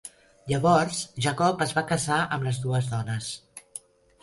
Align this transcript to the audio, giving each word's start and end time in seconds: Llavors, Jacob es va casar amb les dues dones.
Llavors, 0.51 1.01
Jacob 1.25 1.61
es 1.67 1.75
va 1.79 1.85
casar 1.93 2.19
amb 2.25 2.49
les 2.51 2.65
dues 2.67 2.91
dones. 2.97 3.31